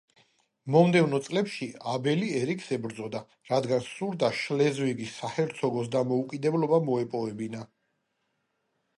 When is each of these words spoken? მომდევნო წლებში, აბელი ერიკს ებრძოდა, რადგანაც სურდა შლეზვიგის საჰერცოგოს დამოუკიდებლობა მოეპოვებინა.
მომდევნო 0.75 1.17
წლებში, 1.25 1.65
აბელი 1.89 2.29
ერიკს 2.37 2.69
ებრძოდა, 2.77 3.21
რადგანაც 3.51 3.89
სურდა 3.97 4.29
შლეზვიგის 4.37 5.11
საჰერცოგოს 5.19 5.91
დამოუკიდებლობა 5.97 6.81
მოეპოვებინა. 6.87 7.61